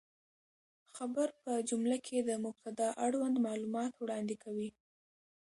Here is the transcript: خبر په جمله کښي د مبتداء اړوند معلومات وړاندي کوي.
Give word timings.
خبر 0.97 1.27
په 1.43 1.51
جمله 1.69 1.95
کښي 2.03 2.19
د 2.25 2.31
مبتداء 2.45 2.91
اړوند 3.05 3.35
معلومات 3.47 3.91
وړاندي 3.97 4.37
کوي. 4.43 4.69